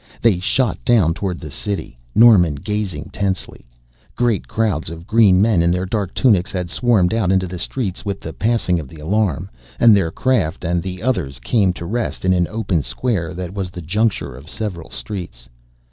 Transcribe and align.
They 0.19 0.39
shot 0.39 0.83
down 0.83 1.13
toward 1.13 1.37
the 1.39 1.51
city, 1.51 1.99
Norman 2.15 2.55
gazing 2.55 3.11
tensely. 3.13 3.67
Great 4.15 4.47
crowds 4.47 4.89
of 4.89 5.05
green 5.05 5.39
men 5.39 5.61
in 5.61 5.69
their 5.69 5.85
dark 5.85 6.15
tunics 6.15 6.51
had 6.51 6.71
swarmed 6.71 7.13
out 7.13 7.31
into 7.31 7.45
its 7.45 7.61
streets 7.61 8.03
with 8.03 8.19
the 8.19 8.33
passing 8.33 8.79
of 8.79 8.87
the 8.87 8.99
alarm, 8.99 9.51
and 9.79 9.95
their 9.95 10.09
craft 10.09 10.65
and 10.65 10.81
the 10.81 11.03
others 11.03 11.37
came 11.37 11.71
to 11.73 11.85
rest 11.85 12.25
in 12.25 12.33
an 12.33 12.47
open 12.47 12.81
square 12.81 13.35
that 13.35 13.53
was 13.53 13.69
the 13.69 13.79
juncture 13.83 14.35
of 14.35 14.49
several 14.49 14.89
streets. 14.89 15.47